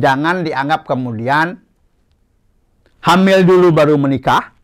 jangan 0.00 0.42
dianggap 0.42 0.88
kemudian 0.88 1.60
hamil 3.04 3.38
dulu 3.44 3.68
baru 3.70 3.94
menikah. 4.00 4.56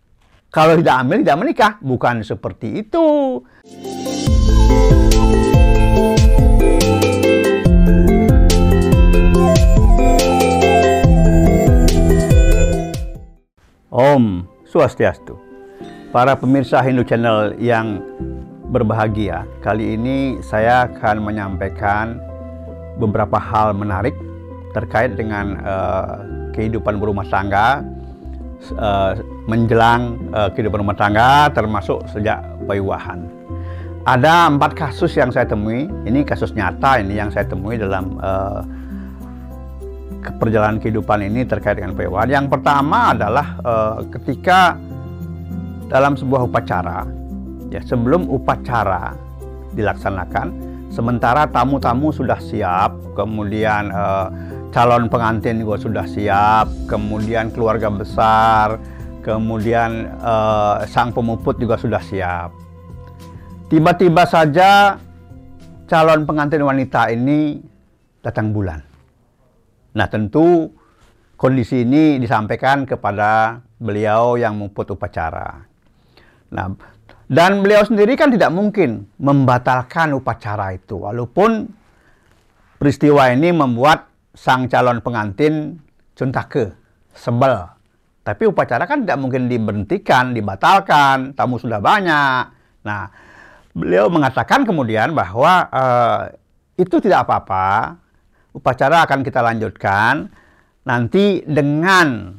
Kalau 0.48 0.80
tidak 0.80 1.04
hamil 1.04 1.20
tidak 1.20 1.38
menikah, 1.44 1.72
bukan 1.84 2.24
seperti 2.24 2.80
itu. 2.80 3.04
Om 13.92 14.48
Swastiastu. 14.64 15.36
Para 16.12 16.32
pemirsa 16.40 16.80
Hindu 16.80 17.04
Channel 17.04 17.60
yang 17.60 18.00
berbahagia, 18.72 19.44
kali 19.60 20.00
ini 20.00 20.40
saya 20.40 20.88
akan 20.88 21.20
menyampaikan 21.20 22.16
beberapa 22.96 23.36
hal 23.36 23.76
menarik 23.76 24.16
terkait 24.76 25.16
dengan 25.16 25.56
uh, 25.64 26.20
kehidupan 26.52 27.00
berumah 27.00 27.24
tangga 27.32 27.80
uh, 28.76 29.16
menjelang 29.48 30.20
uh, 30.36 30.52
kehidupan 30.52 30.84
rumah 30.84 30.98
tangga 30.98 31.48
termasuk 31.56 32.04
sejak 32.12 32.44
payuahan. 32.68 33.24
Ada 34.06 34.52
empat 34.54 34.78
kasus 34.78 35.18
yang 35.18 35.34
saya 35.34 35.50
temui, 35.50 35.90
ini 36.06 36.22
kasus 36.22 36.54
nyata 36.54 37.02
ini 37.02 37.18
yang 37.18 37.32
saya 37.32 37.42
temui 37.42 37.74
dalam 37.74 38.20
uh, 38.22 38.62
perjalanan 40.38 40.78
kehidupan 40.78 41.26
ini 41.26 41.42
terkait 41.42 41.78
dengan 41.78 41.94
pewahan. 41.94 42.30
Yang 42.30 42.46
pertama 42.54 43.14
adalah 43.14 43.46
uh, 43.66 43.98
ketika 44.14 44.78
dalam 45.90 46.14
sebuah 46.14 46.46
upacara, 46.46 47.06
ya 47.70 47.82
sebelum 47.82 48.30
upacara 48.30 49.14
dilaksanakan, 49.74 50.54
sementara 50.90 51.50
tamu-tamu 51.50 52.14
sudah 52.14 52.38
siap, 52.38 52.94
kemudian 53.18 53.90
uh, 53.90 54.30
calon 54.76 55.08
pengantin 55.08 55.64
juga 55.64 55.80
sudah 55.80 56.04
siap, 56.04 56.68
kemudian 56.84 57.48
keluarga 57.48 57.88
besar, 57.88 58.76
kemudian 59.24 60.12
uh, 60.20 60.84
sang 60.84 61.16
pemuput 61.16 61.56
juga 61.56 61.80
sudah 61.80 62.04
siap. 62.04 62.52
Tiba-tiba 63.72 64.28
saja 64.28 65.00
calon 65.88 66.28
pengantin 66.28 66.60
wanita 66.60 67.08
ini 67.08 67.56
datang 68.20 68.52
bulan. 68.52 68.84
Nah 69.96 70.12
tentu 70.12 70.68
kondisi 71.40 71.80
ini 71.80 72.20
disampaikan 72.20 72.84
kepada 72.84 73.64
beliau 73.80 74.36
yang 74.36 74.60
memput 74.60 74.92
upacara. 74.92 75.56
Nah, 76.52 76.76
dan 77.32 77.64
beliau 77.64 77.80
sendiri 77.80 78.12
kan 78.12 78.28
tidak 78.28 78.52
mungkin 78.52 79.08
membatalkan 79.16 80.12
upacara 80.12 80.76
itu, 80.76 81.00
walaupun 81.00 81.64
peristiwa 82.76 83.32
ini 83.32 83.56
membuat 83.56 84.15
sang 84.36 84.68
calon 84.68 85.00
pengantin 85.00 85.80
cuntake, 86.12 86.76
sebel. 87.16 87.72
Tapi 88.20 88.44
upacara 88.44 88.84
kan 88.84 89.02
tidak 89.02 89.18
mungkin 89.22 89.48
diberhentikan, 89.48 90.36
dibatalkan, 90.36 91.32
tamu 91.32 91.56
sudah 91.56 91.80
banyak. 91.80 92.44
Nah, 92.84 93.02
beliau 93.72 94.12
mengatakan 94.12 94.68
kemudian 94.68 95.16
bahwa 95.16 95.52
uh, 95.72 96.20
itu 96.76 97.00
tidak 97.00 97.24
apa-apa, 97.24 97.96
upacara 98.52 99.08
akan 99.08 99.24
kita 99.24 99.40
lanjutkan 99.40 100.28
nanti 100.84 101.40
dengan 101.48 102.36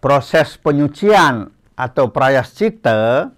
proses 0.00 0.56
penyucian 0.56 1.50
atau 1.76 2.08
prayaschita 2.08 3.28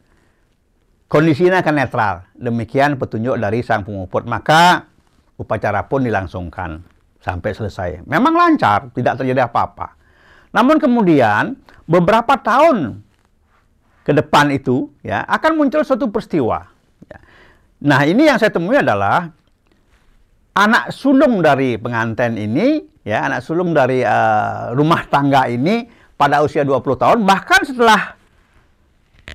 kondisinya 1.11 1.65
akan 1.65 1.75
netral. 1.75 2.15
Demikian 2.37 3.01
petunjuk 3.01 3.41
dari 3.41 3.65
sang 3.65 3.89
penguput. 3.89 4.29
Maka 4.29 4.85
upacara 5.41 5.89
pun 5.89 6.05
dilangsungkan 6.05 6.98
sampai 7.19 7.51
selesai. 7.55 8.07
Memang 8.07 8.35
lancar, 8.35 8.91
tidak 8.95 9.19
terjadi 9.19 9.47
apa-apa. 9.51 9.95
Namun 10.55 10.81
kemudian 10.81 11.59
beberapa 11.85 12.39
tahun 12.39 13.05
ke 14.07 14.13
depan 14.17 14.49
itu 14.55 14.89
ya 15.05 15.25
akan 15.29 15.61
muncul 15.61 15.85
suatu 15.85 16.09
peristiwa. 16.09 16.65
Ya. 17.05 17.19
Nah 17.85 18.01
ini 18.09 18.25
yang 18.25 18.41
saya 18.41 18.49
temui 18.49 18.81
adalah 18.81 19.29
anak 20.59 20.91
sulung 20.91 21.39
dari 21.39 21.79
pengantin 21.79 22.35
ini, 22.35 22.83
ya, 23.07 23.31
anak 23.31 23.47
sulung 23.47 23.71
dari 23.71 24.03
uh, 24.03 24.75
rumah 24.75 25.07
tangga 25.07 25.47
ini 25.47 25.87
pada 26.19 26.43
usia 26.43 26.67
20 26.67 26.83
tahun, 26.99 27.19
bahkan 27.23 27.63
setelah 27.63 28.19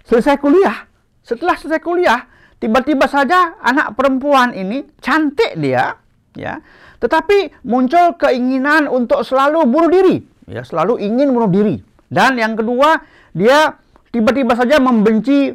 selesai 0.04 0.36
kuliah, 0.44 0.84
setelah 1.24 1.56
selesai 1.56 1.80
kuliah, 1.80 2.28
tiba-tiba 2.60 3.08
saja 3.08 3.56
anak 3.64 3.96
perempuan 3.96 4.52
ini 4.52 4.84
cantik 5.00 5.56
dia, 5.56 5.96
ya, 6.36 6.60
tetapi 7.04 7.68
muncul 7.68 8.16
keinginan 8.16 8.88
untuk 8.88 9.28
selalu 9.28 9.68
bunuh 9.68 9.92
diri, 9.92 10.24
ya, 10.48 10.64
selalu 10.64 11.04
ingin 11.04 11.36
bunuh 11.36 11.52
diri. 11.52 11.76
Dan 12.08 12.40
yang 12.40 12.56
kedua, 12.56 12.96
dia 13.36 13.76
tiba-tiba 14.08 14.56
saja 14.56 14.80
membenci 14.80 15.52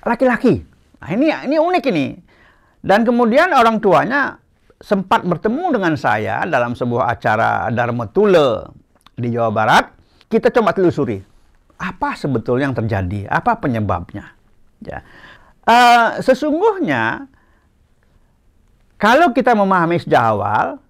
laki-laki. 0.00 0.64
Nah, 1.04 1.08
ini 1.12 1.28
ini 1.28 1.60
unik 1.60 1.84
ini. 1.92 2.06
Dan 2.80 3.04
kemudian 3.04 3.52
orang 3.52 3.76
tuanya 3.76 4.40
sempat 4.80 5.20
bertemu 5.20 5.76
dengan 5.76 6.00
saya 6.00 6.48
dalam 6.48 6.72
sebuah 6.72 7.12
acara 7.12 7.68
Dharma 7.68 8.08
Tule 8.08 8.72
di 9.12 9.36
Jawa 9.36 9.52
Barat, 9.52 9.92
kita 10.32 10.48
coba 10.48 10.72
telusuri 10.72 11.20
apa 11.76 12.16
sebetulnya 12.16 12.72
yang 12.72 12.76
terjadi, 12.78 13.28
apa 13.28 13.60
penyebabnya. 13.60 14.32
Ya. 14.80 15.04
Uh, 15.66 16.24
sesungguhnya 16.24 17.28
kalau 18.96 19.36
kita 19.36 19.52
memahami 19.52 20.00
sejak 20.00 20.24
awal 20.24 20.80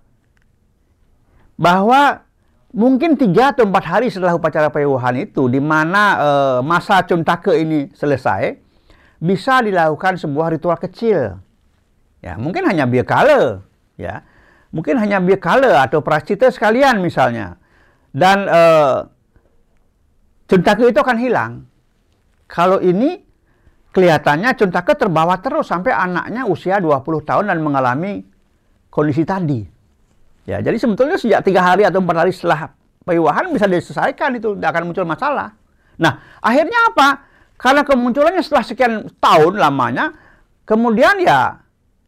bahwa 1.57 2.25
mungkin 2.77 3.17
tiga 3.17 3.57
atau 3.57 3.65
empat 3.65 3.85
hari 3.89 4.09
setelah 4.13 4.37
upacara 4.37 4.69
payuhan 4.69 5.17
itu, 5.17 5.49
di 5.49 5.59
mana 5.59 6.03
uh, 6.17 6.59
masa 6.61 7.01
cuntake 7.03 7.57
ini 7.57 7.89
selesai, 7.97 8.61
bisa 9.17 9.65
dilakukan 9.65 10.21
sebuah 10.21 10.53
ritual 10.53 10.77
kecil. 10.77 11.41
Ya, 12.21 12.37
mungkin 12.37 12.69
hanya 12.69 12.85
biakala 12.85 13.65
ya. 13.97 14.25
Mungkin 14.71 15.01
hanya 15.01 15.25
biakala 15.25 15.89
atau 15.89 16.05
prascita 16.05 16.53
sekalian 16.53 17.01
misalnya. 17.01 17.57
Dan 18.13 18.45
uh, 18.45 19.09
cuntake 20.45 20.93
itu 20.93 21.01
akan 21.01 21.17
hilang. 21.17 21.53
Kalau 22.45 22.79
ini 22.85 23.25
kelihatannya 23.97 24.53
cuntake 24.53 24.93
terbawa 25.01 25.41
terus 25.41 25.73
sampai 25.73 25.97
anaknya 25.97 26.45
usia 26.45 26.77
20 26.77 27.01
tahun 27.25 27.45
dan 27.49 27.59
mengalami 27.65 28.21
kondisi 28.93 29.25
tadi 29.25 29.76
ya 30.47 30.63
jadi 30.63 30.79
sebetulnya 30.79 31.19
sejak 31.19 31.43
tiga 31.43 31.61
hari 31.61 31.83
atau 31.83 31.99
empat 31.99 32.17
hari 32.25 32.33
setelah 32.33 32.73
payuhan 33.03 33.51
bisa 33.51 33.67
diselesaikan 33.67 34.39
itu 34.39 34.55
tidak 34.57 34.71
akan 34.73 34.83
muncul 34.89 35.05
masalah 35.05 35.53
nah 35.99 36.23
akhirnya 36.39 36.95
apa 36.95 37.09
karena 37.59 37.83
kemunculannya 37.83 38.43
setelah 38.47 38.65
sekian 38.65 38.93
tahun 39.19 39.59
lamanya 39.59 40.15
kemudian 40.63 41.19
ya 41.21 41.67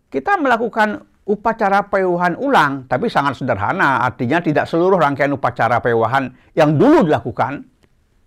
kita 0.09 0.41
melakukan 0.41 1.05
upacara 1.29 1.85
payuhan 1.93 2.41
ulang, 2.41 2.89
tapi 2.89 3.13
sangat 3.13 3.37
sederhana. 3.37 4.01
Artinya 4.01 4.41
tidak 4.41 4.65
seluruh 4.65 4.97
rangkaian 4.97 5.29
upacara 5.29 5.85
payuhan 5.85 6.33
yang 6.57 6.81
dulu 6.81 7.05
dilakukan, 7.05 7.69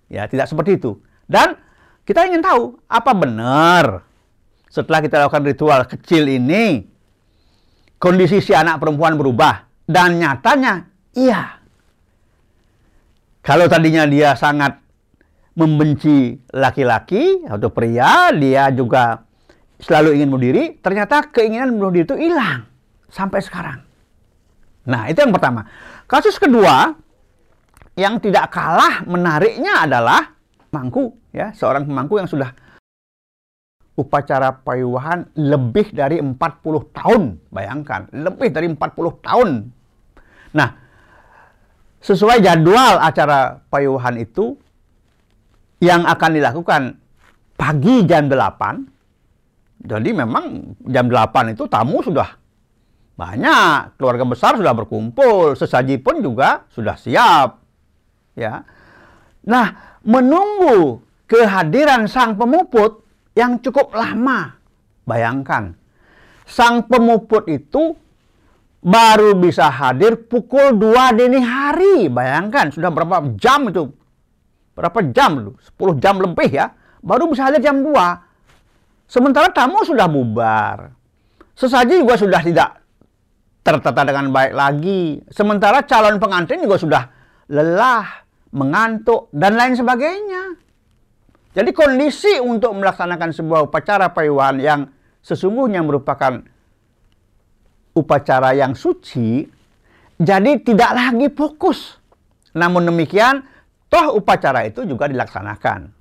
ya 0.05 0.29
tidak 0.29 0.45
seperti 0.45 0.77
itu. 0.77 1.01
Dan 1.25 1.57
kita 2.05 2.29
ingin 2.29 2.45
tahu 2.45 2.77
apa 2.85 3.11
benar 3.17 4.05
setelah 4.69 5.01
kita 5.01 5.25
lakukan 5.25 5.49
ritual 5.49 5.81
kecil 5.89 6.29
ini, 6.29 6.85
kondisi 7.97 8.37
si 8.39 8.53
anak 8.53 8.77
perempuan 8.77 9.17
berubah 9.17 9.70
dan 9.85 10.19
nyatanya 10.21 10.89
iya. 11.15 11.61
Kalau 13.41 13.65
tadinya 13.65 14.05
dia 14.05 14.37
sangat 14.37 14.77
membenci 15.57 16.37
laki-laki 16.53 17.43
atau 17.49 17.73
pria, 17.73 18.29
dia 18.37 18.69
juga 18.69 19.25
selalu 19.81 20.21
ingin 20.21 20.29
bunuh 20.29 20.45
diri, 20.45 20.63
ternyata 20.77 21.25
keinginan 21.33 21.73
bunuh 21.73 21.91
diri 21.91 22.05
itu 22.05 22.17
hilang 22.17 22.69
sampai 23.09 23.41
sekarang. 23.41 23.79
Nah, 24.85 25.09
itu 25.09 25.25
yang 25.25 25.33
pertama. 25.33 25.65
Kasus 26.05 26.37
kedua 26.37 26.93
yang 27.97 28.21
tidak 28.21 28.53
kalah 28.53 29.03
menariknya 29.09 29.89
adalah 29.89 30.37
mangku 30.71 31.17
ya, 31.35 31.51
seorang 31.51 31.83
pemangku 31.83 32.21
yang 32.21 32.29
sudah 32.29 32.53
upacara 33.99 34.63
payuhan 34.63 35.27
lebih 35.35 35.91
dari 35.91 36.17
40 36.23 36.37
tahun. 36.95 37.21
Bayangkan, 37.51 38.07
lebih 38.15 38.49
dari 38.49 38.67
40 38.71 39.25
tahun. 39.25 39.49
Nah, 40.55 40.69
sesuai 42.01 42.41
jadwal 42.41 42.97
acara 42.99 43.61
payuhan 43.67 44.17
itu 44.19 44.55
yang 45.81 46.05
akan 46.07 46.31
dilakukan 46.33 46.81
pagi 47.57 48.05
jam 48.07 48.29
8. 48.29 49.85
Jadi 49.85 50.09
memang 50.13 50.77
jam 50.85 51.09
8 51.09 51.57
itu 51.57 51.65
tamu 51.65 52.05
sudah 52.05 52.37
banyak, 53.17 54.01
keluarga 54.01 54.25
besar 54.25 54.57
sudah 54.57 54.73
berkumpul, 54.73 55.53
sesaji 55.53 56.01
pun 56.01 56.25
juga 56.25 56.65
sudah 56.73 56.97
siap. 56.97 57.61
Ya. 58.33 58.65
Nah, 59.45 59.97
menunggu 60.01 61.01
kehadiran 61.29 62.09
sang 62.09 62.37
pemuput 62.37 63.00
yang 63.37 63.59
cukup 63.63 63.95
lama. 63.95 64.59
Bayangkan, 65.07 65.75
sang 66.45 66.85
pemuput 66.85 67.47
itu 67.49 67.95
baru 68.81 69.37
bisa 69.37 69.69
hadir 69.69 70.17
pukul 70.29 70.77
2 70.77 71.17
dini 71.17 71.39
hari. 71.41 72.09
Bayangkan 72.09 72.73
sudah 72.73 72.89
berapa 72.89 73.33
jam 73.37 73.69
itu? 73.69 73.89
Berapa 74.73 74.99
jam 75.11 75.41
itu? 75.41 75.51
10 75.77 76.01
jam 76.01 76.15
lebih 76.21 76.49
ya. 76.49 76.73
Baru 77.01 77.29
bisa 77.29 77.49
hadir 77.49 77.61
jam 77.61 77.81
2. 77.81 77.91
Sementara 79.09 79.51
tamu 79.51 79.83
sudah 79.83 80.07
bubar. 80.07 80.93
Sesaji 81.57 81.99
juga 81.99 82.15
sudah 82.15 82.41
tidak 82.41 82.79
tertata 83.61 84.01
dengan 84.07 84.31
baik 84.33 84.53
lagi. 84.55 85.21
Sementara 85.29 85.83
calon 85.85 86.17
pengantin 86.17 86.63
juga 86.63 86.77
sudah 86.79 87.03
lelah, 87.51 88.07
mengantuk, 88.55 89.27
dan 89.35 89.59
lain 89.59 89.75
sebagainya. 89.75 90.60
Jadi 91.51 91.75
kondisi 91.75 92.39
untuk 92.39 92.71
melaksanakan 92.79 93.35
sebuah 93.35 93.67
upacara 93.67 94.15
payuhan 94.15 94.63
yang 94.63 94.87
sesungguhnya 95.19 95.83
merupakan 95.83 96.39
upacara 97.91 98.55
yang 98.55 98.71
suci, 98.71 99.43
jadi 100.15 100.51
tidak 100.63 100.91
lagi 100.95 101.27
fokus. 101.33 101.99
Namun 102.55 102.87
demikian, 102.87 103.43
toh 103.91 104.15
upacara 104.15 104.63
itu 104.63 104.87
juga 104.87 105.11
dilaksanakan. 105.11 105.91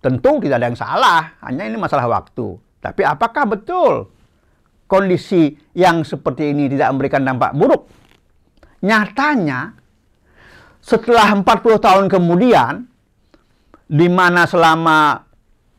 Tentu 0.00 0.30
tidak 0.40 0.56
ada 0.62 0.66
yang 0.70 0.78
salah, 0.78 1.22
hanya 1.42 1.66
ini 1.66 1.76
masalah 1.76 2.06
waktu. 2.06 2.54
Tapi 2.80 3.02
apakah 3.04 3.44
betul 3.50 4.08
kondisi 4.86 5.52
yang 5.76 6.06
seperti 6.06 6.54
ini 6.54 6.70
tidak 6.70 6.88
memberikan 6.94 7.26
dampak 7.26 7.52
buruk? 7.52 7.88
Nyatanya, 8.80 9.76
setelah 10.80 11.28
40 11.36 11.44
tahun 11.76 12.06
kemudian, 12.08 12.89
di 13.90 14.06
mana 14.06 14.46
selama 14.46 15.26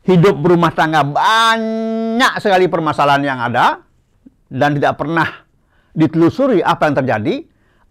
hidup 0.04 0.36
berumah 0.36 0.75
tangga 0.75 1.08
banyak 1.08 2.34
sekali 2.44 2.68
permasalahan 2.68 3.24
yang 3.24 3.40
ada, 3.40 3.80
dan 4.52 4.75
tidak 4.75 5.00
pernah 5.00 5.48
ditelusuri 5.96 6.60
apa 6.60 6.92
yang 6.92 6.96
terjadi, 7.00 7.36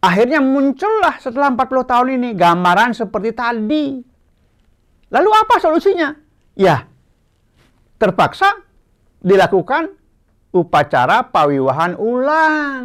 akhirnya 0.05 0.45
muncullah 0.45 1.17
setelah 1.17 1.49
40 1.57 1.89
tahun 1.89 2.09
ini 2.21 2.29
gambaran 2.37 2.93
seperti 2.93 3.33
tadi. 3.33 3.85
Lalu 5.09 5.31
apa 5.33 5.57
solusinya? 5.57 6.13
Ya, 6.53 6.85
terpaksa 7.97 8.61
dilakukan 9.25 9.97
upacara 10.53 11.25
pawiwahan 11.33 11.97
ulang. 11.97 12.85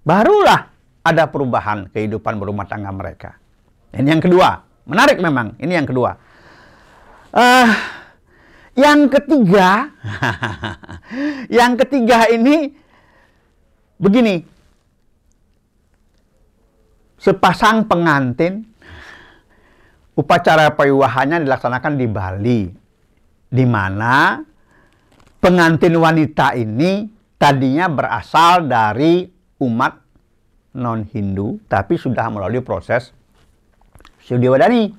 Barulah 0.00 0.72
ada 1.04 1.28
perubahan 1.28 1.92
kehidupan 1.92 2.40
berumah 2.40 2.64
tangga 2.64 2.88
mereka. 2.88 3.36
Ini 3.92 4.16
yang 4.16 4.24
kedua. 4.24 4.69
Menarik 4.86 5.18
memang. 5.18 5.56
Ini 5.60 5.72
yang 5.80 5.88
kedua. 5.88 6.16
Uh, 7.30 7.70
yang 8.74 9.06
ketiga, 9.10 9.92
yang 11.60 11.78
ketiga 11.78 12.26
ini 12.30 12.80
Begini, 14.00 14.40
sepasang 17.20 17.84
pengantin 17.84 18.64
upacara 20.16 20.72
payuwahannya 20.72 21.44
dilaksanakan 21.44 22.00
di 22.00 22.06
Bali, 22.08 22.60
di 23.52 23.64
mana 23.68 24.40
pengantin 25.36 26.00
wanita 26.00 26.56
ini 26.56 27.12
tadinya 27.36 27.92
berasal 27.92 28.64
dari 28.64 29.28
umat 29.60 30.00
non 30.80 31.04
Hindu, 31.04 31.60
tapi 31.68 32.00
sudah 32.00 32.24
melalui 32.32 32.64
proses 32.64 33.12
Sudiwadani. 34.30 34.94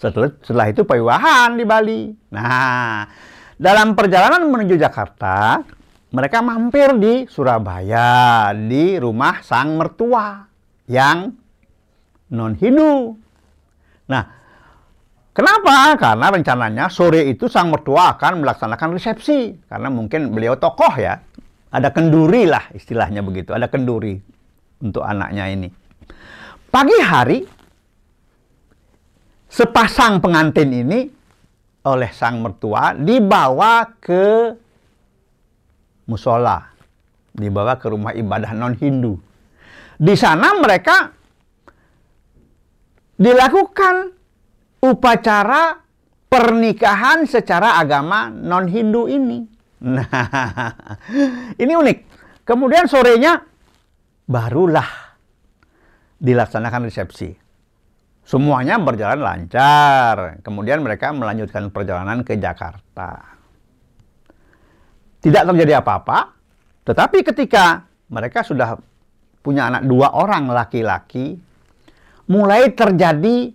Setelah, 0.00 0.32
setelah 0.40 0.66
itu 0.72 0.80
payuwahan 0.88 1.60
di 1.60 1.64
Bali. 1.68 2.08
Nah, 2.32 3.04
dalam 3.60 3.92
perjalanan 3.92 4.48
menuju 4.48 4.80
Jakarta, 4.80 5.60
mereka 6.08 6.40
mampir 6.40 6.96
di 6.96 7.28
Surabaya 7.28 8.48
di 8.56 8.96
rumah 8.96 9.44
sang 9.44 9.76
mertua 9.76 10.40
yang 10.88 11.36
non 12.32 12.56
Hindu. 12.56 13.12
Nah, 14.08 14.24
kenapa? 15.36 15.92
Karena 16.00 16.32
rencananya 16.32 16.88
sore 16.88 17.28
itu 17.28 17.44
sang 17.44 17.68
mertua 17.68 18.16
akan 18.16 18.40
melaksanakan 18.40 18.96
resepsi 18.96 19.52
karena 19.68 19.92
mungkin 19.92 20.32
beliau 20.32 20.56
tokoh 20.56 20.96
ya. 20.96 21.20
Ada 21.68 21.92
kenduri 21.92 22.48
lah 22.48 22.72
istilahnya 22.72 23.20
begitu, 23.20 23.52
ada 23.52 23.68
kenduri 23.68 24.16
untuk 24.80 25.04
anaknya 25.04 25.44
ini. 25.52 25.68
Pagi 26.72 26.96
hari 27.04 27.57
sepasang 29.48 30.20
pengantin 30.20 30.70
ini 30.70 31.00
oleh 31.88 32.10
sang 32.12 32.44
mertua 32.44 32.92
dibawa 32.92 33.96
ke 33.96 34.52
musola, 36.08 36.68
dibawa 37.32 37.80
ke 37.80 37.86
rumah 37.88 38.12
ibadah 38.12 38.52
non-Hindu. 38.52 39.16
Di 39.98 40.14
sana 40.14 40.54
mereka 40.54 41.10
dilakukan 43.18 44.14
upacara 44.84 45.74
pernikahan 46.28 47.24
secara 47.24 47.80
agama 47.80 48.30
non-Hindu 48.30 49.08
ini. 49.10 49.40
Nah, 49.88 50.06
ini 51.62 51.72
unik. 51.72 51.98
Kemudian 52.44 52.86
sorenya 52.88 53.42
barulah 54.28 54.86
dilaksanakan 56.20 56.88
resepsi. 56.88 57.47
Semuanya 58.28 58.76
berjalan 58.76 59.24
lancar. 59.24 60.44
Kemudian 60.44 60.84
mereka 60.84 61.16
melanjutkan 61.16 61.72
perjalanan 61.72 62.20
ke 62.20 62.36
Jakarta 62.36 63.38
tidak 65.18 65.42
terjadi 65.50 65.82
apa-apa, 65.82 66.34
tetapi 66.86 67.26
ketika 67.26 67.84
mereka 68.08 68.46
sudah 68.46 68.78
punya 69.42 69.66
anak 69.70 69.82
dua 69.86 70.14
orang 70.14 70.50
laki-laki, 70.50 71.34
mulai 72.30 72.70
terjadi 72.70 73.50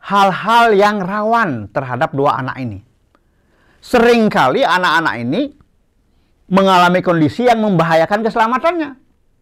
hal-hal 0.00 0.72
yang 0.72 1.02
rawan 1.02 1.68
terhadap 1.74 2.14
dua 2.14 2.40
anak 2.40 2.56
ini. 2.62 2.80
Seringkali 3.80 4.60
anak-anak 4.60 5.14
ini 5.24 5.42
mengalami 6.52 7.00
kondisi 7.00 7.48
yang 7.48 7.64
membahayakan 7.64 8.20
keselamatannya. 8.22 8.90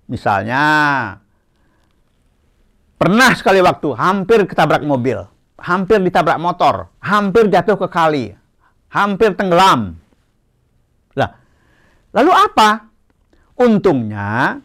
Misalnya, 0.08 0.62
pernah 2.98 3.32
sekali 3.38 3.62
waktu 3.62 3.94
hampir 3.94 4.44
ketabrak 4.44 4.82
mobil, 4.82 5.22
hampir 5.62 6.02
ditabrak 6.02 6.36
motor, 6.36 6.90
hampir 7.00 7.46
jatuh 7.48 7.78
ke 7.78 7.88
kali, 7.88 8.34
hampir 8.90 9.32
tenggelam. 9.38 9.96
Nah, 11.14 11.30
Lalu 12.18 12.32
apa? 12.32 12.88
Untungnya 13.58 14.58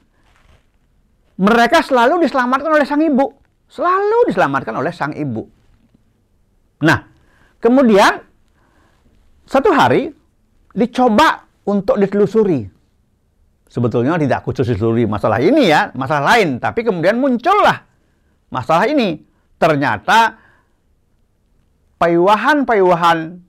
mereka 1.37 1.81
selalu 1.81 2.23
diselamatkan 2.23 2.71
oleh 2.71 2.85
sang 2.85 3.01
ibu. 3.01 3.25
Selalu 3.67 4.29
diselamatkan 4.29 4.73
oleh 4.77 4.93
sang 4.93 5.17
ibu. 5.17 5.49
Nah, 6.85 6.99
kemudian 7.57 8.21
satu 9.49 9.73
hari 9.73 10.13
dicoba 10.77 11.41
untuk 11.65 11.97
ditelusuri. 11.97 12.69
Sebetulnya 13.65 14.13
tidak 14.21 14.45
khusus 14.45 14.69
ditelusuri 14.69 15.09
masalah 15.09 15.41
ini 15.41 15.73
ya, 15.73 15.89
masalah 15.97 16.37
lain. 16.37 16.61
Tapi 16.61 16.85
kemudian 16.85 17.17
muncullah 17.17 17.81
masalah 18.53 18.85
ini. 18.85 19.17
Ternyata 19.57 20.37
payuhan-payuhan 21.97 23.43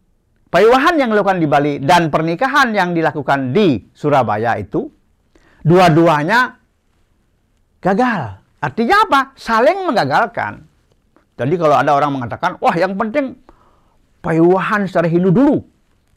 Payuhan 0.54 0.94
yang 0.94 1.10
dilakukan 1.10 1.42
di 1.42 1.50
Bali 1.50 1.82
dan 1.82 2.14
pernikahan 2.14 2.70
yang 2.70 2.94
dilakukan 2.94 3.50
di 3.50 3.90
Surabaya 3.90 4.54
itu 4.54 4.86
dua-duanya 5.66 6.54
gagal. 7.82 8.38
Artinya 8.62 9.02
apa? 9.02 9.20
Saling 9.34 9.82
menggagalkan. 9.82 10.62
Jadi 11.34 11.54
kalau 11.58 11.74
ada 11.74 11.98
orang 11.98 12.14
mengatakan, 12.14 12.54
wah 12.62 12.70
yang 12.78 12.94
penting 12.94 13.34
payuhan 14.22 14.86
secara 14.86 15.10
Hindu 15.10 15.34
dulu. 15.34 15.58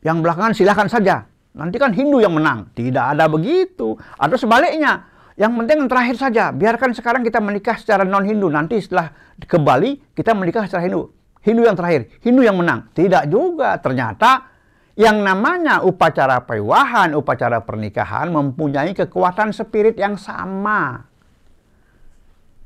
Yang 0.06 0.18
belakangan 0.22 0.54
silahkan 0.54 0.86
saja. 0.86 1.26
Nanti 1.58 1.82
kan 1.82 1.90
Hindu 1.98 2.22
yang 2.22 2.38
menang. 2.38 2.70
Tidak 2.78 3.18
ada 3.18 3.26
begitu. 3.26 3.98
Atau 4.22 4.38
sebaliknya, 4.38 5.02
yang 5.38 5.54
penting 5.54 5.86
yang 5.86 5.90
terakhir 5.90 6.18
saja. 6.18 6.50
Biarkan 6.50 6.98
sekarang 6.98 7.22
kita 7.22 7.38
menikah 7.38 7.78
secara 7.78 8.02
non-Hindu. 8.02 8.50
Nanti 8.50 8.82
setelah 8.82 9.14
ke 9.38 9.62
Bali, 9.62 10.02
kita 10.18 10.34
menikah 10.34 10.66
secara 10.66 10.82
Hindu. 10.90 11.14
Hindu 11.46 11.62
yang 11.64 11.78
terakhir, 11.78 12.10
Hindu 12.26 12.42
yang 12.42 12.58
menang. 12.58 12.90
Tidak 12.98 13.30
juga. 13.30 13.78
Ternyata 13.78 14.50
yang 14.98 15.22
namanya 15.22 15.86
upacara 15.86 16.42
payuhan, 16.42 17.14
upacara 17.14 17.62
pernikahan 17.62 18.34
mempunyai 18.34 18.98
kekuatan 18.98 19.54
spirit 19.54 19.94
yang 20.02 20.18
sama. 20.18 21.06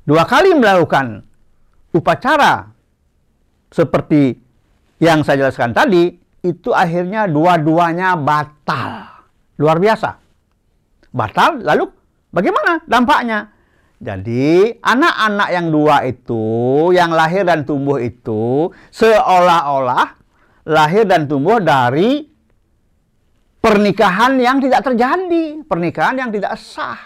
Dua 0.07 0.23
kali 0.23 0.55
melakukan 0.55 1.27
upacara 1.91 2.71
seperti 3.67 4.39
yang 5.03 5.27
saya 5.27 5.45
jelaskan 5.45 5.75
tadi, 5.75 6.07
itu 6.39 6.71
akhirnya 6.71 7.27
dua-duanya 7.27 8.15
batal. 8.15 9.11
Luar 9.59 9.77
biasa. 9.77 10.15
Batal, 11.11 11.67
lalu 11.67 12.00
bagaimana 12.31 12.81
dampaknya? 12.87 13.51
Jadi 14.01 14.81
anak-anak 14.81 15.49
yang 15.53 15.67
dua 15.69 16.01
itu, 16.09 16.43
yang 16.89 17.13
lahir 17.13 17.45
dan 17.45 17.61
tumbuh 17.61 18.01
itu, 18.01 18.73
seolah-olah 18.89 20.17
lahir 20.65 21.05
dan 21.05 21.29
tumbuh 21.29 21.61
dari 21.61 22.25
pernikahan 23.61 24.41
yang 24.41 24.57
tidak 24.57 24.81
terjadi, 24.81 25.61
pernikahan 25.69 26.17
yang 26.17 26.33
tidak 26.33 26.57
sah. 26.57 26.97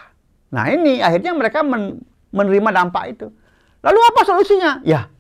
Nah 0.55 0.71
ini 0.71 1.03
akhirnya 1.03 1.35
mereka 1.35 1.67
men 1.67 1.99
menerima 2.31 2.69
dampak 2.71 3.03
itu. 3.11 3.27
Lalu 3.83 3.99
apa 3.99 4.21
solusinya? 4.23 4.71
Ya, 4.87 5.11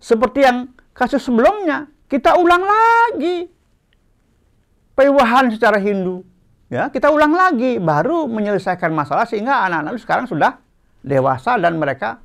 seperti 0.00 0.46
yang 0.46 0.72
kasus 0.96 1.22
sebelumnya, 1.22 1.90
kita 2.08 2.34
ulang 2.38 2.64
lagi 2.64 3.50
pewahan 4.96 5.52
secara 5.52 5.78
Hindu. 5.78 6.24
Ya, 6.68 6.92
kita 6.92 7.08
ulang 7.08 7.32
lagi, 7.32 7.80
baru 7.80 8.28
menyelesaikan 8.28 8.92
masalah 8.92 9.24
sehingga 9.24 9.64
anak-anak 9.64 9.96
sekarang 10.04 10.26
sudah 10.28 10.60
dewasa 11.00 11.56
dan 11.56 11.80
mereka 11.80 12.20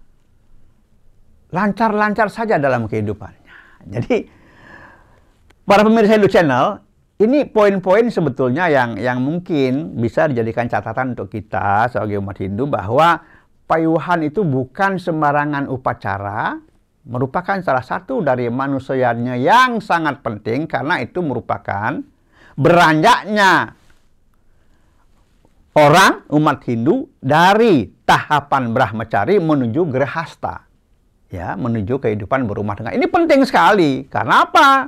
lancar-lancar 1.56 2.28
saja 2.28 2.60
dalam 2.60 2.92
kehidupannya. 2.92 3.56
Jadi 3.88 4.28
para 5.64 5.88
pemirsa 5.88 6.20
Hindu 6.20 6.28
Channel, 6.28 6.76
ini 7.24 7.48
poin-poin 7.48 8.12
sebetulnya 8.12 8.68
yang 8.68 9.00
yang 9.00 9.24
mungkin 9.24 9.96
bisa 9.96 10.28
dijadikan 10.28 10.68
catatan 10.68 11.16
untuk 11.16 11.32
kita 11.32 11.88
sebagai 11.88 12.20
umat 12.20 12.36
Hindu 12.44 12.68
bahwa 12.68 13.24
payuhan 13.64 14.28
itu 14.28 14.44
bukan 14.44 15.00
sembarangan 15.00 15.72
upacara, 15.72 16.60
merupakan 17.08 17.64
salah 17.64 17.86
satu 17.86 18.20
dari 18.20 18.52
manusianya 18.52 19.40
yang 19.40 19.80
sangat 19.80 20.20
penting 20.20 20.68
karena 20.68 21.00
itu 21.00 21.24
merupakan 21.24 22.04
beranjaknya 22.60 23.80
orang 25.74 26.25
umat 26.30 26.62
Hindu 26.65 27.10
dari 27.18 27.89
tahapan 28.06 28.74
Brahmacari 28.74 29.42
menuju 29.42 29.89
Grahasta. 29.89 30.70
Ya, 31.34 31.58
menuju 31.58 31.98
kehidupan 31.98 32.46
berumah 32.46 32.77
tangga. 32.77 32.94
Ini 32.94 33.10
penting 33.10 33.42
sekali. 33.42 34.06
Karena 34.06 34.46
apa? 34.46 34.86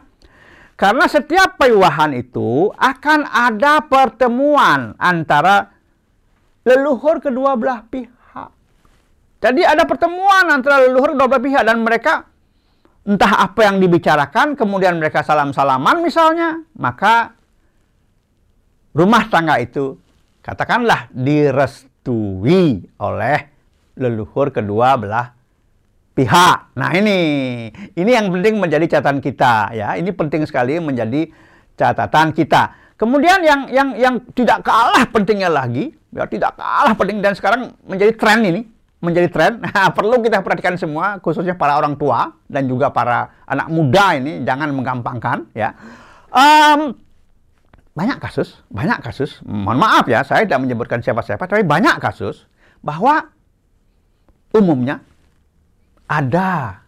Karena 0.77 1.09
setiap 1.09 1.57
payuhan 1.57 2.13
itu 2.13 2.69
akan 2.77 3.25
ada 3.25 3.81
pertemuan 3.81 4.93
antara 5.01 5.73
leluhur 6.61 7.17
kedua 7.17 7.57
belah 7.57 7.81
pihak. 7.89 8.51
Jadi 9.41 9.65
ada 9.65 9.89
pertemuan 9.89 10.53
antara 10.53 10.85
leluhur 10.85 11.17
kedua 11.17 11.25
belah 11.25 11.43
pihak 11.43 11.63
dan 11.65 11.81
mereka 11.81 12.29
entah 13.05 13.41
apa 13.45 13.65
yang 13.65 13.77
dibicarakan, 13.81 14.57
kemudian 14.57 14.97
mereka 14.97 15.21
salam-salaman 15.21 16.01
misalnya, 16.01 16.61
maka 16.77 17.37
rumah 18.97 19.29
tangga 19.29 19.61
itu 19.61 19.97
katakanlah 20.45 21.09
direstui 21.09 22.85
oleh 23.01 23.37
leluhur 23.97 24.53
kedua 24.53 24.93
belah 24.93 25.33
pihak. 26.13 26.77
Nah 26.77 26.93
ini, 26.93 27.17
ini 27.97 28.11
yang 28.13 28.29
penting 28.29 28.61
menjadi 28.61 28.85
catatan 28.85 29.25
kita 29.25 29.73
ya. 29.73 29.97
Ini 29.97 30.13
penting 30.13 30.45
sekali 30.45 30.77
menjadi 30.77 31.25
catatan 31.73 32.29
kita. 32.37 32.93
Kemudian 32.95 33.41
yang 33.41 33.61
yang 33.73 33.89
yang 33.97 34.15
tidak 34.37 34.63
kalah 34.63 35.03
pentingnya 35.09 35.49
lagi, 35.51 35.91
ya 36.13 36.29
tidak 36.29 36.55
kalah 36.55 36.93
penting 36.95 37.19
dan 37.19 37.35
sekarang 37.35 37.75
menjadi 37.83 38.15
tren 38.15 38.39
ini, 38.45 38.61
menjadi 39.01 39.27
tren. 39.33 39.53
Nah, 39.65 39.91
perlu 39.91 40.23
kita 40.23 40.39
perhatikan 40.45 40.79
semua, 40.79 41.19
khususnya 41.19 41.57
para 41.57 41.75
orang 41.75 41.99
tua 41.99 42.31
dan 42.47 42.69
juga 42.69 42.93
para 42.93 43.43
anak 43.49 43.67
muda 43.67 44.15
ini, 44.15 44.45
jangan 44.47 44.71
menggampangkan 44.71 45.51
ya. 45.51 45.75
Um, 46.31 47.04
banyak 47.95 48.19
kasus, 48.19 48.59
banyak 48.67 48.99
kasus, 48.99 49.39
mohon 49.47 49.79
maaf 49.79 50.03
ya, 50.11 50.19
saya 50.27 50.43
tidak 50.43 50.67
menyebutkan 50.67 50.99
siapa-siapa, 50.99 51.47
tapi 51.47 51.63
banyak 51.63 51.95
kasus 52.03 52.43
bahwa 52.83 53.31
umumnya 54.51 54.99
ada 56.03 56.83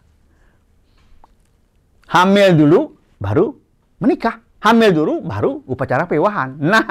hamil 2.12 2.52
dulu 2.52 2.80
baru 3.16 3.56
menikah, 4.04 4.44
hamil 4.60 4.90
dulu 4.92 5.14
baru 5.24 5.64
upacara 5.64 6.04
pewahan. 6.04 6.60
Nah, 6.68 6.84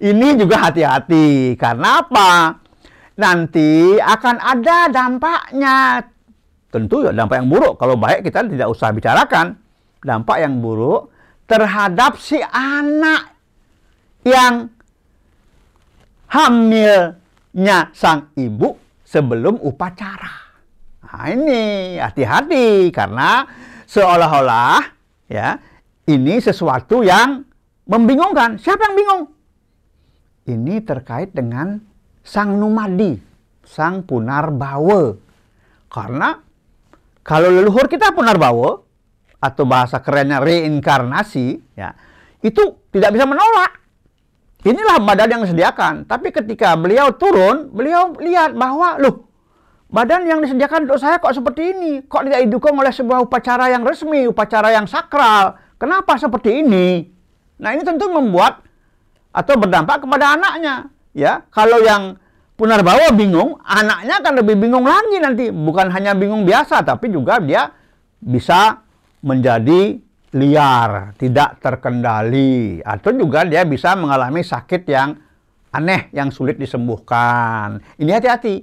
ini 0.00 0.40
juga 0.40 0.72
hati-hati 0.72 1.60
karena 1.60 2.00
apa? 2.00 2.56
Nanti 3.20 4.00
akan 4.00 4.36
ada 4.40 4.88
dampaknya. 4.88 6.00
Tentu 6.72 7.04
ya 7.04 7.12
dampak 7.12 7.44
yang 7.44 7.52
buruk. 7.52 7.76
Kalau 7.76 8.00
baik 8.00 8.24
kita 8.24 8.48
tidak 8.48 8.72
usah 8.72 8.96
bicarakan. 8.96 9.60
Dampak 10.00 10.40
yang 10.40 10.64
buruk 10.64 11.12
terhadap 11.50 12.14
si 12.22 12.38
anak 12.54 13.34
yang 14.22 14.70
hamilnya 16.30 17.90
sang 17.90 18.30
ibu 18.38 18.78
sebelum 19.02 19.58
upacara. 19.58 20.54
Nah, 21.02 21.26
ini 21.26 21.98
hati-hati 21.98 22.94
karena 22.94 23.42
seolah-olah 23.90 24.78
ya 25.26 25.58
ini 26.06 26.38
sesuatu 26.38 27.02
yang 27.02 27.42
membingungkan. 27.90 28.62
Siapa 28.62 28.86
yang 28.86 28.94
bingung? 28.94 29.22
Ini 30.46 30.86
terkait 30.86 31.34
dengan 31.34 31.82
sang 32.22 32.54
numadi, 32.54 33.18
sang 33.66 34.06
punarbawa. 34.06 35.18
Karena 35.90 36.38
kalau 37.26 37.50
leluhur 37.50 37.90
kita 37.90 38.14
punarbawa, 38.14 38.78
atau 39.40 39.64
bahasa 39.64 39.98
kerennya 40.04 40.38
reinkarnasi, 40.44 41.58
ya, 41.72 41.96
itu 42.44 42.76
tidak 42.92 43.16
bisa 43.16 43.24
menolak. 43.24 43.80
Inilah 44.60 45.00
badan 45.00 45.40
yang 45.40 45.42
disediakan. 45.48 46.04
Tapi 46.04 46.28
ketika 46.28 46.76
beliau 46.76 47.16
turun, 47.16 47.72
beliau 47.72 48.12
lihat 48.20 48.52
bahwa, 48.52 49.00
loh, 49.00 49.24
badan 49.88 50.28
yang 50.28 50.44
disediakan 50.44 50.84
untuk 50.84 51.00
saya 51.00 51.16
kok 51.16 51.32
seperti 51.32 51.72
ini? 51.72 51.92
Kok 52.04 52.28
tidak 52.28 52.40
didukung 52.44 52.76
oleh 52.76 52.92
sebuah 52.92 53.24
upacara 53.24 53.72
yang 53.72 53.80
resmi, 53.80 54.28
upacara 54.28 54.76
yang 54.76 54.84
sakral? 54.84 55.56
Kenapa 55.80 56.20
seperti 56.20 56.60
ini? 56.60 57.08
Nah, 57.56 57.72
ini 57.72 57.80
tentu 57.80 58.12
membuat 58.12 58.60
atau 59.32 59.56
berdampak 59.56 60.04
kepada 60.04 60.36
anaknya. 60.36 60.92
Ya, 61.16 61.48
kalau 61.48 61.80
yang 61.80 62.20
punarbawa 62.60 63.16
bingung, 63.16 63.56
anaknya 63.64 64.20
akan 64.20 64.44
lebih 64.44 64.60
bingung 64.60 64.84
lagi 64.84 65.16
nanti. 65.16 65.48
Bukan 65.48 65.88
hanya 65.88 66.12
bingung 66.12 66.44
biasa, 66.44 66.84
tapi 66.84 67.08
juga 67.08 67.40
dia 67.40 67.72
bisa 68.20 68.84
menjadi 69.20 70.00
liar, 70.30 71.16
tidak 71.18 71.58
terkendali, 71.58 72.78
atau 72.80 73.10
juga 73.12 73.42
dia 73.42 73.66
bisa 73.66 73.98
mengalami 73.98 74.46
sakit 74.46 74.82
yang 74.86 75.18
aneh 75.74 76.10
yang 76.14 76.30
sulit 76.30 76.58
disembuhkan. 76.58 77.82
Ini 77.98 78.10
hati-hati, 78.18 78.62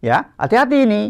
ya, 0.00 0.32
hati-hati 0.36 0.78
ini. 0.88 1.02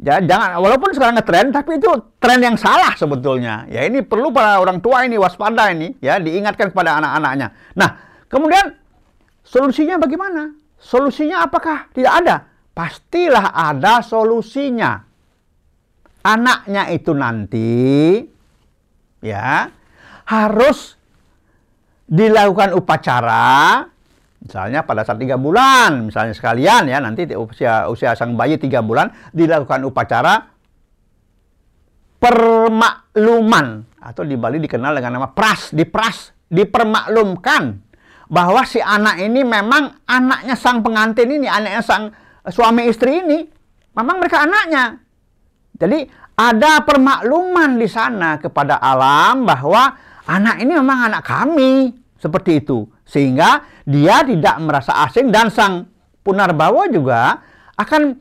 Ya, 0.00 0.16
jangan 0.16 0.64
walaupun 0.64 0.96
sekarang 0.96 1.20
ngetren, 1.20 1.52
tapi 1.52 1.76
itu 1.76 1.92
tren 2.16 2.40
yang 2.40 2.56
salah 2.56 2.96
sebetulnya. 2.96 3.68
Ya, 3.68 3.84
ini 3.84 4.00
perlu 4.00 4.32
para 4.32 4.56
orang 4.56 4.80
tua 4.80 5.04
ini 5.04 5.20
waspada 5.20 5.68
ini, 5.76 5.92
ya, 6.00 6.16
diingatkan 6.16 6.72
kepada 6.72 6.96
anak-anaknya. 7.04 7.52
Nah, 7.76 7.90
kemudian 8.24 8.80
solusinya 9.44 10.00
bagaimana? 10.00 10.56
Solusinya 10.80 11.44
apakah 11.44 11.92
tidak 11.92 12.16
ada? 12.16 12.36
Pastilah 12.72 13.52
ada 13.52 14.00
solusinya. 14.00 15.04
Anaknya 16.24 16.88
itu 16.88 17.12
nanti 17.12 17.68
ya. 19.22 19.70
Harus 20.26 20.98
dilakukan 22.10 22.74
upacara 22.74 23.86
misalnya 24.40 24.82
pada 24.82 25.06
saat 25.06 25.20
tiga 25.20 25.38
bulan 25.38 26.10
misalnya 26.10 26.34
sekalian 26.34 26.88
ya 26.90 26.98
nanti 26.98 27.28
usia 27.36 27.86
usia 27.86 28.16
sang 28.18 28.34
bayi 28.34 28.58
tiga 28.58 28.82
bulan 28.82 29.12
dilakukan 29.30 29.84
upacara 29.86 30.50
permakluman. 32.20 33.86
Atau 34.00 34.24
di 34.24 34.32
Bali 34.36 34.56
dikenal 34.60 34.96
dengan 34.96 35.20
nama 35.20 35.28
pras 35.28 35.76
dipras 35.76 36.32
dipermaklumkan 36.48 37.78
bahwa 38.30 38.62
si 38.64 38.80
anak 38.80 39.20
ini 39.20 39.42
memang 39.42 40.06
anaknya 40.06 40.54
sang 40.54 40.80
pengantin 40.80 41.28
ini 41.28 41.50
anaknya 41.50 41.82
sang 41.82 42.14
suami 42.48 42.88
istri 42.88 43.20
ini 43.20 43.44
memang 43.92 44.16
mereka 44.22 44.46
anaknya. 44.46 44.98
Jadi 45.80 46.04
ada 46.40 46.80
permakluman 46.80 47.76
di 47.76 47.84
sana 47.84 48.40
kepada 48.40 48.80
alam 48.80 49.44
bahwa 49.44 49.92
anak 50.24 50.64
ini 50.64 50.72
memang 50.72 51.12
anak 51.12 51.20
kami 51.28 51.92
seperti 52.16 52.64
itu. 52.64 52.88
Sehingga 53.04 53.68
dia 53.84 54.24
tidak 54.24 54.56
merasa 54.64 55.04
asing 55.04 55.28
dan 55.28 55.52
sang 55.52 55.84
punarbawa 56.24 56.88
juga 56.88 57.44
akan 57.76 58.16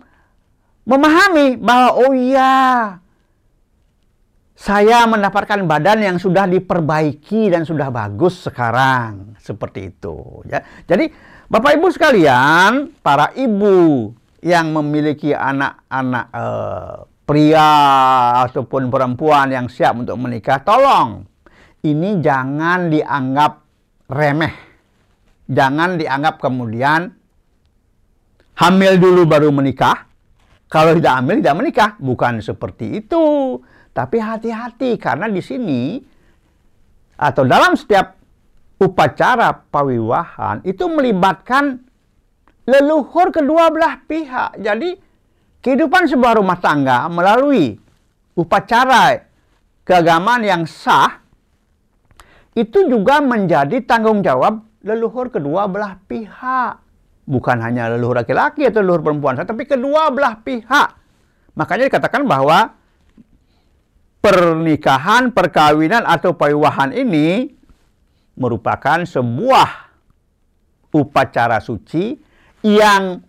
memahami 0.83 1.55
bahwa 1.55 1.89
oh 1.95 2.11
iya 2.11 2.53
saya 4.59 5.07
mendapatkan 5.07 5.63
badan 5.63 6.03
yang 6.03 6.17
sudah 6.19 6.43
diperbaiki 6.43 7.47
dan 7.47 7.63
sudah 7.63 7.87
bagus 7.87 8.43
sekarang. 8.43 9.39
Seperti 9.39 9.95
itu 9.95 10.43
ya. 10.43 10.59
Jadi 10.83 11.07
Bapak 11.47 11.79
Ibu 11.79 11.87
sekalian 11.95 12.91
para 12.99 13.31
ibu 13.39 14.11
yang 14.43 14.75
memiliki 14.75 15.31
anak-anak 15.31 16.25
eh, 16.35 16.97
pria 17.29 17.69
ataupun 18.49 18.89
perempuan 18.89 19.53
yang 19.53 19.69
siap 19.69 20.01
untuk 20.01 20.17
menikah, 20.17 20.65
tolong 20.65 21.29
ini 21.85 22.17
jangan 22.17 22.89
dianggap 22.89 23.61
remeh. 24.09 24.55
Jangan 25.45 26.01
dianggap 26.01 26.41
kemudian 26.41 27.13
hamil 28.57 28.93
dulu 28.97 29.29
baru 29.29 29.53
menikah. 29.53 30.09
Kalau 30.69 30.97
tidak 30.97 31.21
hamil 31.21 31.37
tidak 31.41 31.57
menikah, 31.57 31.89
bukan 32.01 32.41
seperti 32.41 33.05
itu. 33.05 33.57
Tapi 33.93 34.17
hati-hati 34.21 34.97
karena 34.97 35.29
di 35.29 35.41
sini 35.41 35.81
atau 37.17 37.45
dalam 37.45 37.73
setiap 37.77 38.17
upacara 38.81 39.53
pawiwahan 39.69 40.61
itu 40.65 40.85
melibatkan 40.87 41.83
leluhur 42.69 43.33
kedua 43.33 43.73
belah 43.73 43.97
pihak. 44.05 44.61
Jadi 44.61 45.08
kehidupan 45.59 46.07
sebuah 46.07 46.39
rumah 46.39 46.59
tangga 46.59 47.07
melalui 47.11 47.75
upacara 48.35 49.19
keagamaan 49.83 50.43
yang 50.43 50.63
sah 50.63 51.19
itu 52.55 52.87
juga 52.87 53.23
menjadi 53.23 53.79
tanggung 53.83 54.19
jawab 54.19 54.63
leluhur 54.83 55.31
kedua 55.31 55.67
belah 55.67 55.99
pihak. 56.07 56.73
Bukan 57.29 57.57
hanya 57.61 57.93
leluhur 57.93 58.17
laki-laki 58.17 58.65
atau 58.65 58.81
leluhur 58.81 59.05
perempuan, 59.05 59.37
tapi 59.37 59.69
kedua 59.69 60.09
belah 60.09 60.41
pihak. 60.41 60.89
Makanya 61.53 61.91
dikatakan 61.93 62.25
bahwa 62.25 62.73
pernikahan, 64.19 65.29
perkawinan 65.29 66.03
atau 66.09 66.33
payuhan 66.33 66.89
ini 66.91 67.53
merupakan 68.39 69.03
sebuah 69.05 69.69
upacara 70.89 71.61
suci 71.61 72.17
yang 72.65 73.21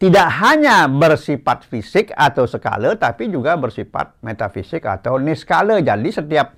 tidak 0.00 0.32
hanya 0.40 0.88
bersifat 0.88 1.68
fisik 1.68 2.08
atau 2.16 2.48
skala, 2.48 2.96
tapi 2.96 3.28
juga 3.28 3.60
bersifat 3.60 4.16
metafisik 4.24 4.88
atau 4.88 5.20
niskala. 5.20 5.76
Jadi 5.84 6.08
setiap 6.08 6.56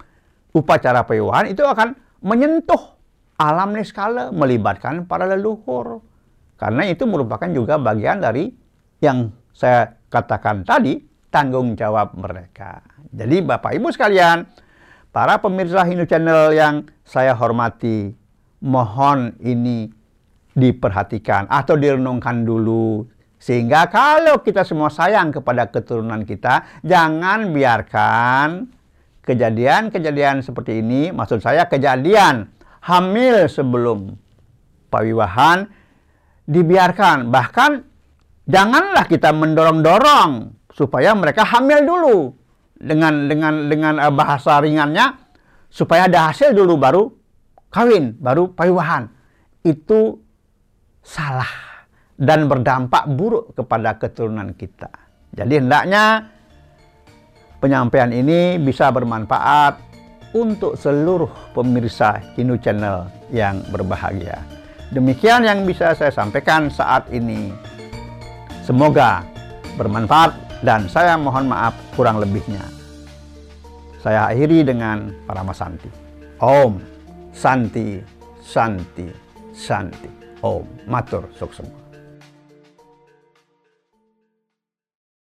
upacara 0.55 1.03
payuhan 1.03 1.51
itu 1.51 1.67
akan 1.67 1.99
menyentuh 2.23 2.95
alam 3.35 3.75
niskala, 3.75 4.31
melibatkan 4.31 5.11
para 5.11 5.27
leluhur. 5.27 5.99
Karena 6.55 6.87
itu 6.87 7.03
merupakan 7.03 7.51
juga 7.51 7.83
bagian 7.83 8.23
dari 8.23 8.47
yang 9.03 9.35
saya 9.51 9.99
katakan 10.07 10.63
tadi, 10.63 11.03
tanggung 11.27 11.75
jawab 11.75 12.15
mereka. 12.15 12.79
Jadi 13.11 13.43
Bapak 13.43 13.75
Ibu 13.75 13.91
sekalian, 13.91 14.47
para 15.11 15.43
pemirsa 15.43 15.83
Hindu 15.83 16.07
Channel 16.07 16.55
yang 16.55 16.87
saya 17.03 17.35
hormati, 17.35 18.15
mohon 18.63 19.35
ini 19.43 19.91
diperhatikan 20.55 21.51
atau 21.51 21.75
direnungkan 21.75 22.47
dulu 22.47 23.03
sehingga 23.43 23.91
kalau 23.91 24.39
kita 24.39 24.63
semua 24.63 24.87
sayang 24.87 25.35
kepada 25.35 25.67
keturunan 25.67 26.23
kita 26.23 26.79
jangan 26.87 27.51
biarkan 27.51 28.71
kejadian-kejadian 29.27 30.47
seperti 30.47 30.79
ini 30.79 31.11
maksud 31.11 31.43
saya 31.43 31.67
kejadian 31.67 32.55
hamil 32.83 33.47
sebelum 33.51 34.15
pawiwahan 34.93 35.71
dibiarkan. 36.45 37.31
Bahkan 37.31 37.71
janganlah 38.51 39.07
kita 39.07 39.31
mendorong-dorong 39.33 40.53
supaya 40.75 41.15
mereka 41.15 41.47
hamil 41.47 41.81
dulu 41.87 42.17
dengan 42.77 43.31
dengan 43.31 43.71
dengan 43.71 43.95
eh, 44.03 44.13
bahasa 44.13 44.59
ringannya 44.59 45.17
supaya 45.73 46.11
ada 46.11 46.29
hasil 46.29 46.53
dulu 46.53 46.77
baru 46.77 47.03
kawin 47.73 48.19
baru 48.19 48.51
pawiwahan. 48.53 49.09
Itu 49.63 50.21
salah 51.01 51.72
dan 52.23 52.47
berdampak 52.47 53.11
buruk 53.19 53.51
kepada 53.59 53.99
keturunan 53.99 54.55
kita. 54.55 54.89
Jadi 55.35 55.59
hendaknya 55.59 56.31
penyampaian 57.59 58.15
ini 58.15 58.63
bisa 58.63 58.95
bermanfaat 58.95 59.75
untuk 60.31 60.79
seluruh 60.79 61.29
pemirsa 61.51 62.23
Hindu 62.39 62.63
Channel 62.63 63.11
yang 63.35 63.59
berbahagia. 63.75 64.39
Demikian 64.95 65.43
yang 65.43 65.67
bisa 65.67 65.99
saya 65.99 66.15
sampaikan 66.15 66.71
saat 66.71 67.11
ini. 67.11 67.51
Semoga 68.63 69.27
bermanfaat 69.75 70.63
dan 70.63 70.87
saya 70.87 71.19
mohon 71.19 71.51
maaf 71.51 71.75
kurang 71.99 72.23
lebihnya. 72.23 72.63
Saya 73.99 74.31
akhiri 74.31 74.63
dengan 74.63 75.11
Paramasanti. 75.27 75.91
Om 76.39 76.79
Santi 77.35 77.99
Santi 78.39 79.11
Santi. 79.51 80.11
Om 80.43 80.87
Matur 80.87 81.27
Suksema. 81.35 81.82